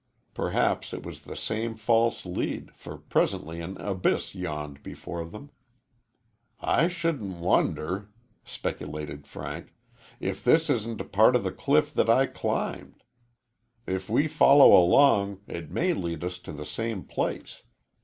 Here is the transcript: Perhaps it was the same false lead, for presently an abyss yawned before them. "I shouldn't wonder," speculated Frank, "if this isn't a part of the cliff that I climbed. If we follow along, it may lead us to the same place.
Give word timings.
Perhaps 0.33 0.95
it 0.95 1.05
was 1.05 1.21
the 1.25 1.35
same 1.35 1.75
false 1.75 2.25
lead, 2.25 2.73
for 2.73 2.97
presently 2.97 3.61
an 3.61 3.77
abyss 3.77 4.33
yawned 4.33 4.81
before 4.81 5.23
them. 5.23 5.51
"I 6.59 6.87
shouldn't 6.87 7.37
wonder," 7.37 8.09
speculated 8.43 9.27
Frank, 9.27 9.75
"if 10.19 10.43
this 10.43 10.71
isn't 10.71 11.01
a 11.01 11.05
part 11.05 11.35
of 11.35 11.43
the 11.43 11.51
cliff 11.51 11.93
that 11.93 12.09
I 12.09 12.25
climbed. 12.25 13.03
If 13.85 14.09
we 14.09 14.27
follow 14.27 14.73
along, 14.73 15.41
it 15.45 15.69
may 15.69 15.93
lead 15.93 16.23
us 16.23 16.39
to 16.39 16.51
the 16.51 16.65
same 16.65 17.03
place. 17.03 17.61